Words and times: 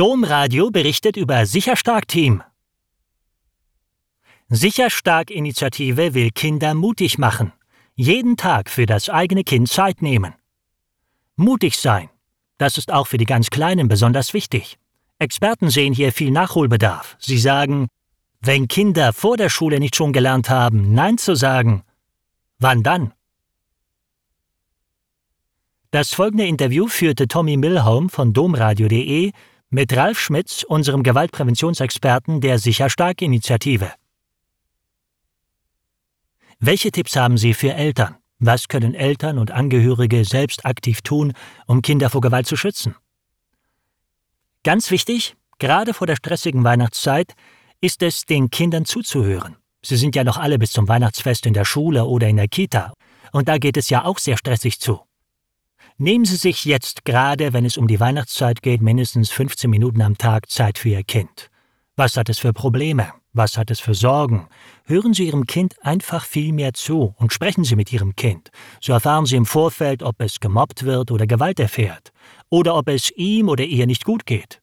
Domradio 0.00 0.70
berichtet 0.70 1.18
über 1.18 1.44
Sicherstark-Team. 1.44 2.42
Sicherstark-Initiative 4.48 6.14
will 6.14 6.30
Kinder 6.30 6.72
mutig 6.72 7.18
machen. 7.18 7.52
Jeden 7.96 8.38
Tag 8.38 8.70
für 8.70 8.86
das 8.86 9.10
eigene 9.10 9.44
Kind 9.44 9.68
Zeit 9.68 10.00
nehmen. 10.00 10.32
Mutig 11.36 11.76
sein. 11.76 12.08
Das 12.56 12.78
ist 12.78 12.90
auch 12.90 13.08
für 13.08 13.18
die 13.18 13.26
ganz 13.26 13.50
Kleinen 13.50 13.88
besonders 13.88 14.32
wichtig. 14.32 14.78
Experten 15.18 15.68
sehen 15.68 15.92
hier 15.92 16.14
viel 16.14 16.30
Nachholbedarf. 16.30 17.18
Sie 17.18 17.36
sagen, 17.36 17.88
wenn 18.40 18.68
Kinder 18.68 19.12
vor 19.12 19.36
der 19.36 19.50
Schule 19.50 19.80
nicht 19.80 19.96
schon 19.96 20.14
gelernt 20.14 20.48
haben, 20.48 20.94
Nein 20.94 21.18
zu 21.18 21.34
sagen, 21.34 21.82
wann 22.58 22.82
dann? 22.82 23.12
Das 25.90 26.14
folgende 26.14 26.46
Interview 26.46 26.86
führte 26.86 27.28
Tommy 27.28 27.58
Milholm 27.58 28.08
von 28.08 28.32
domradio.de 28.32 29.32
mit 29.70 29.96
Ralf 29.96 30.18
Schmitz, 30.18 30.64
unserem 30.64 31.04
Gewaltpräventionsexperten 31.04 32.40
der 32.40 32.58
Sicherstark-Initiative. 32.58 33.92
Welche 36.58 36.90
Tipps 36.90 37.14
haben 37.14 37.38
Sie 37.38 37.54
für 37.54 37.72
Eltern? 37.72 38.16
Was 38.40 38.66
können 38.66 38.94
Eltern 38.94 39.38
und 39.38 39.52
Angehörige 39.52 40.24
selbst 40.24 40.66
aktiv 40.66 41.02
tun, 41.02 41.34
um 41.66 41.82
Kinder 41.82 42.10
vor 42.10 42.20
Gewalt 42.20 42.46
zu 42.46 42.56
schützen? 42.56 42.96
Ganz 44.64 44.90
wichtig, 44.90 45.36
gerade 45.58 45.94
vor 45.94 46.06
der 46.06 46.16
stressigen 46.16 46.64
Weihnachtszeit, 46.64 47.34
ist 47.80 48.02
es, 48.02 48.26
den 48.26 48.50
Kindern 48.50 48.84
zuzuhören. 48.84 49.56
Sie 49.82 49.96
sind 49.96 50.16
ja 50.16 50.24
noch 50.24 50.36
alle 50.36 50.58
bis 50.58 50.72
zum 50.72 50.88
Weihnachtsfest 50.88 51.46
in 51.46 51.54
der 51.54 51.64
Schule 51.64 52.04
oder 52.04 52.28
in 52.28 52.36
der 52.36 52.48
Kita, 52.48 52.92
und 53.32 53.48
da 53.48 53.58
geht 53.58 53.76
es 53.76 53.88
ja 53.88 54.04
auch 54.04 54.18
sehr 54.18 54.36
stressig 54.36 54.80
zu. 54.80 55.00
Nehmen 56.02 56.24
Sie 56.24 56.36
sich 56.36 56.64
jetzt 56.64 57.04
gerade, 57.04 57.52
wenn 57.52 57.66
es 57.66 57.76
um 57.76 57.86
die 57.86 58.00
Weihnachtszeit 58.00 58.62
geht, 58.62 58.80
mindestens 58.80 59.30
15 59.32 59.68
Minuten 59.68 60.00
am 60.00 60.16
Tag 60.16 60.48
Zeit 60.48 60.78
für 60.78 60.88
Ihr 60.88 61.02
Kind. 61.02 61.50
Was 61.94 62.16
hat 62.16 62.30
es 62.30 62.38
für 62.38 62.54
Probleme? 62.54 63.12
Was 63.34 63.58
hat 63.58 63.70
es 63.70 63.80
für 63.80 63.92
Sorgen? 63.92 64.48
Hören 64.86 65.12
Sie 65.12 65.26
Ihrem 65.26 65.44
Kind 65.44 65.74
einfach 65.82 66.24
viel 66.24 66.54
mehr 66.54 66.72
zu 66.72 67.14
und 67.18 67.34
sprechen 67.34 67.64
Sie 67.64 67.76
mit 67.76 67.92
Ihrem 67.92 68.16
Kind. 68.16 68.48
So 68.80 68.94
erfahren 68.94 69.26
Sie 69.26 69.36
im 69.36 69.44
Vorfeld, 69.44 70.02
ob 70.02 70.22
es 70.22 70.40
gemobbt 70.40 70.84
wird 70.84 71.10
oder 71.10 71.26
Gewalt 71.26 71.60
erfährt, 71.60 72.12
oder 72.48 72.76
ob 72.76 72.88
es 72.88 73.12
ihm 73.14 73.50
oder 73.50 73.64
ihr 73.64 73.86
nicht 73.86 74.06
gut 74.06 74.24
geht. 74.24 74.62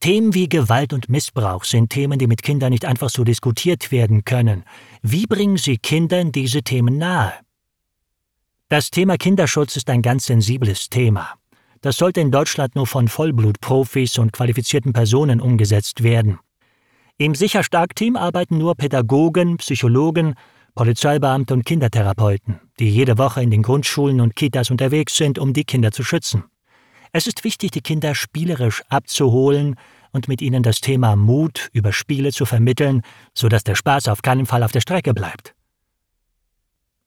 Themen 0.00 0.34
wie 0.34 0.50
Gewalt 0.50 0.92
und 0.92 1.08
Missbrauch 1.08 1.64
sind 1.64 1.88
Themen, 1.88 2.18
die 2.18 2.26
mit 2.26 2.42
Kindern 2.42 2.68
nicht 2.68 2.84
einfach 2.84 3.08
so 3.08 3.24
diskutiert 3.24 3.90
werden 3.90 4.26
können. 4.26 4.64
Wie 5.00 5.24
bringen 5.24 5.56
Sie 5.56 5.78
Kindern 5.78 6.32
diese 6.32 6.62
Themen 6.62 6.98
nahe? 6.98 7.32
Das 8.70 8.90
Thema 8.90 9.18
Kinderschutz 9.18 9.76
ist 9.76 9.90
ein 9.90 10.00
ganz 10.00 10.24
sensibles 10.24 10.88
Thema. 10.88 11.34
Das 11.82 11.98
sollte 11.98 12.22
in 12.22 12.30
Deutschland 12.30 12.74
nur 12.74 12.86
von 12.86 13.08
Vollblutprofis 13.08 14.16
und 14.16 14.32
qualifizierten 14.32 14.94
Personen 14.94 15.42
umgesetzt 15.42 16.02
werden. 16.02 16.38
Im 17.18 17.34
Sicherstark-Team 17.34 18.16
arbeiten 18.16 18.56
nur 18.56 18.74
Pädagogen, 18.74 19.58
Psychologen, 19.58 20.34
Polizeibeamte 20.74 21.52
und 21.52 21.66
Kindertherapeuten, 21.66 22.58
die 22.80 22.88
jede 22.88 23.18
Woche 23.18 23.42
in 23.42 23.50
den 23.50 23.62
Grundschulen 23.62 24.22
und 24.22 24.34
Kitas 24.34 24.70
unterwegs 24.70 25.14
sind, 25.16 25.38
um 25.38 25.52
die 25.52 25.64
Kinder 25.64 25.92
zu 25.92 26.02
schützen. 26.02 26.44
Es 27.12 27.26
ist 27.26 27.44
wichtig, 27.44 27.70
die 27.72 27.82
Kinder 27.82 28.14
spielerisch 28.14 28.82
abzuholen 28.88 29.76
und 30.10 30.26
mit 30.26 30.40
ihnen 30.40 30.62
das 30.62 30.80
Thema 30.80 31.16
Mut 31.16 31.68
über 31.74 31.92
Spiele 31.92 32.32
zu 32.32 32.46
vermitteln, 32.46 33.02
sodass 33.34 33.62
der 33.62 33.74
Spaß 33.74 34.08
auf 34.08 34.22
keinen 34.22 34.46
Fall 34.46 34.62
auf 34.62 34.72
der 34.72 34.80
Strecke 34.80 35.12
bleibt. 35.12 35.54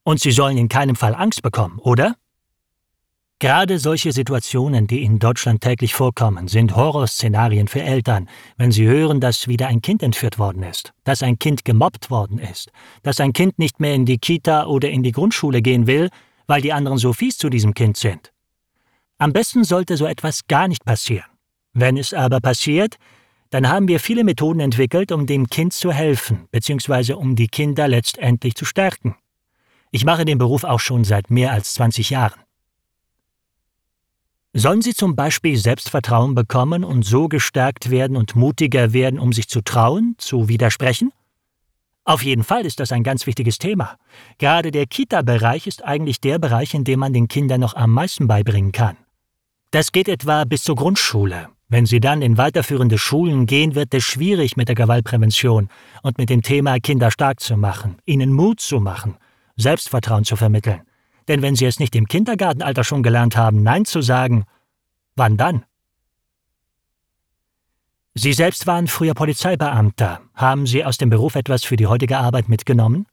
Und 0.08 0.22
sie 0.22 0.32
sollen 0.32 0.58
in 0.58 0.70
keinem 0.70 0.96
Fall 0.96 1.14
Angst 1.14 1.42
bekommen, 1.42 1.80
oder? 1.80 2.16
Gerade 3.40 3.78
solche 3.78 4.14
Situationen, 4.14 4.88
die 4.88 5.04
in 5.04 5.20
Deutschland 5.20 5.60
täglich 5.60 5.94
vorkommen, 5.94 6.48
sind 6.48 6.78
Horrorszenarien 6.78 7.68
für 7.68 7.82
Eltern, 7.82 8.30
wenn 8.56 8.72
sie 8.72 8.88
hören, 8.88 9.20
dass 9.20 9.50
wieder 9.50 9.68
ein 9.68 9.82
Kind 9.82 10.02
entführt 10.02 10.40
worden 10.40 10.64
ist, 10.64 10.94
dass 11.04 11.24
ein 11.24 11.40
Kind 11.40 11.66
gemobbt 11.66 12.10
worden 12.10 12.40
ist, 12.40 12.72
dass 13.04 13.20
ein 13.20 13.34
Kind 13.34 13.60
nicht 13.60 13.82
mehr 13.82 13.96
in 13.96 14.06
die 14.06 14.18
Kita 14.18 14.68
oder 14.68 14.90
in 14.90 15.04
die 15.04 15.12
Grundschule 15.12 15.62
gehen 15.62 15.88
will, 15.88 16.10
weil 16.46 16.62
die 16.62 16.72
anderen 16.72 17.00
so 17.00 17.12
fies 17.12 17.38
zu 17.38 17.50
diesem 17.50 17.74
Kind 17.74 17.98
sind. 17.98 18.32
Am 19.18 19.34
besten 19.34 19.66
sollte 19.66 19.98
so 19.98 20.06
etwas 20.06 20.48
gar 20.48 20.70
nicht 20.70 20.86
passieren. 20.86 21.28
Wenn 21.74 21.98
es 21.98 22.14
aber 22.14 22.40
passiert, 22.40 22.96
dann 23.50 23.68
haben 23.68 23.90
wir 23.90 24.00
viele 24.00 24.24
Methoden 24.24 24.62
entwickelt, 24.62 25.12
um 25.12 25.26
dem 25.26 25.50
Kind 25.50 25.74
zu 25.74 25.92
helfen, 25.92 26.48
bzw. 26.52 27.12
um 27.12 27.36
die 27.36 27.50
Kinder 27.50 27.90
letztendlich 27.90 28.56
zu 28.56 28.64
stärken. 28.64 29.18
Ich 29.92 30.04
mache 30.04 30.26
den 30.26 30.38
Beruf 30.38 30.64
auch 30.64 30.80
schon 30.80 31.04
seit 31.04 31.32
mehr 31.32 31.52
als 31.52 31.74
20 31.76 32.10
Jahren. 32.10 32.42
Sollen 34.54 34.82
Sie 34.82 34.94
zum 34.94 35.16
Beispiel 35.16 35.56
Selbstvertrauen 35.56 36.34
bekommen 36.34 36.84
und 36.84 37.06
so 37.06 37.28
gestärkt 37.28 37.90
werden 37.92 38.18
und 38.18 38.36
mutiger 38.36 38.92
werden, 38.92 39.20
um 39.20 39.32
sich 39.32 39.48
zu 39.48 39.62
trauen, 39.62 40.16
zu 40.18 40.50
widersprechen? 40.50 41.12
Auf 42.06 42.24
jeden 42.24 42.44
Fall 42.44 42.66
ist 42.66 42.80
das 42.80 42.92
ein 42.92 43.04
ganz 43.04 43.28
wichtiges 43.28 43.60
Thema. 43.60 43.98
Gerade 44.40 44.72
der 44.72 44.88
Kita-Bereich 44.88 45.68
ist 45.68 45.84
eigentlich 45.84 46.22
der 46.22 46.40
Bereich, 46.40 46.74
in 46.74 46.86
dem 46.86 47.02
man 47.02 47.14
den 47.14 47.28
Kindern 47.28 47.60
noch 47.60 47.76
am 47.76 47.92
meisten 47.92 48.28
beibringen 48.28 48.72
kann. 48.72 48.98
Das 49.72 49.92
geht 49.92 50.08
etwa 50.08 50.46
bis 50.46 50.64
zur 50.64 50.76
Grundschule. 50.76 51.50
Wenn 51.68 51.86
sie 51.86 52.00
dann 52.00 52.22
in 52.22 52.38
weiterführende 52.38 52.98
Schulen 52.98 53.46
gehen, 53.46 53.76
wird 53.76 53.94
es 53.94 54.06
schwierig 54.06 54.56
mit 54.56 54.70
der 54.70 54.76
Gewaltprävention 54.76 55.70
und 56.02 56.18
mit 56.18 56.30
dem 56.30 56.42
Thema 56.42 56.80
Kinder 56.80 57.12
stark 57.12 57.42
zu 57.42 57.58
machen, 57.58 57.98
ihnen 58.06 58.32
Mut 58.32 58.62
zu 58.62 58.80
machen 58.80 59.18
Selbstvertrauen 59.58 60.24
zu 60.24 60.36
vermitteln. 60.36 60.82
Denn 61.28 61.42
wenn 61.42 61.56
Sie 61.56 61.66
es 61.66 61.80
nicht 61.80 61.96
im 61.96 62.08
Kindergartenalter 62.08 62.84
schon 62.84 63.04
gelernt 63.04 63.36
haben, 63.36 63.64
Nein 63.64 63.86
zu 63.86 64.02
sagen, 64.02 64.46
wann 65.16 65.36
dann? 65.36 65.66
Sie 68.14 68.34
selbst 68.34 68.66
waren 68.66 68.88
früher 68.88 69.14
Polizeibeamter. 69.14 70.22
Haben 70.34 70.66
Sie 70.66 70.84
aus 70.84 70.98
dem 70.98 71.10
Beruf 71.10 71.36
etwas 71.36 71.66
für 71.66 71.76
die 71.76 71.88
heutige 71.88 72.18
Arbeit 72.18 72.50
mitgenommen? 72.50 73.06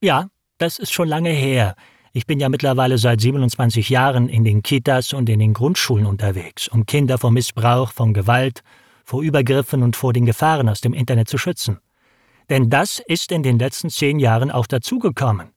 Ja, 0.00 0.28
das 0.58 0.78
ist 0.78 0.92
schon 0.92 1.08
lange 1.08 1.30
her. 1.30 1.76
Ich 2.12 2.26
bin 2.26 2.40
ja 2.40 2.48
mittlerweile 2.48 2.98
seit 2.98 3.20
27 3.20 3.88
Jahren 3.88 4.28
in 4.28 4.44
den 4.44 4.62
Kitas 4.62 5.12
und 5.12 5.28
in 5.28 5.38
den 5.38 5.54
Grundschulen 5.54 6.06
unterwegs, 6.06 6.68
um 6.68 6.86
Kinder 6.86 7.18
vor 7.18 7.30
Missbrauch, 7.30 7.92
von 7.92 8.12
Gewalt, 8.12 8.62
vor 9.04 9.22
Übergriffen 9.22 9.82
und 9.82 9.96
vor 9.96 10.12
den 10.12 10.26
Gefahren 10.26 10.68
aus 10.68 10.80
dem 10.80 10.92
Internet 10.92 11.28
zu 11.28 11.38
schützen. 11.38 11.78
Denn 12.50 12.70
das 12.70 13.00
ist 13.06 13.32
in 13.32 13.42
den 13.42 13.58
letzten 13.58 13.90
zehn 13.90 14.18
Jahren 14.18 14.50
auch 14.50 14.66
dazugekommen. 14.66 15.50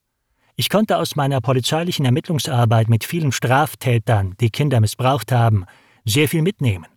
Ich 0.56 0.70
konnte 0.70 0.98
aus 0.98 1.16
meiner 1.16 1.42
polizeilichen 1.42 2.06
Ermittlungsarbeit 2.06 2.88
mit 2.88 3.04
vielen 3.04 3.32
Straftätern, 3.32 4.36
die 4.40 4.50
Kinder 4.50 4.80
missbraucht 4.80 5.32
haben, 5.32 5.66
sehr 6.06 6.30
viel 6.30 6.42
mitnehmen. 6.42 6.88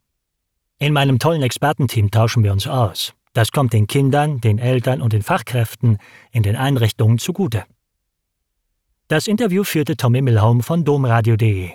In 0.79 0.93
meinem 0.93 1.19
tollen 1.19 1.43
Expertenteam 1.43 2.11
tauschen 2.11 2.45
wir 2.45 2.53
uns 2.53 2.69
aus. 2.69 3.15
Das 3.33 3.51
kommt 3.51 3.73
den 3.73 3.89
Kindern, 3.89 4.41
den 4.41 4.59
Eltern 4.59 5.03
und 5.03 5.13
den 5.13 5.23
Fachkräften 5.23 5.99
in 6.31 6.45
den 6.45 6.55
Einrichtungen 6.55 7.19
zugute. 7.19 7.65
Das 9.09 9.27
Interview 9.27 9.65
führte 9.65 9.97
Tommy 9.97 10.23
Milholm 10.23 10.63
von 10.63 10.85
domradio.de. 10.85 11.73